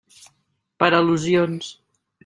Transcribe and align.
Per 0.83 0.89
al·lusions. 1.01 1.73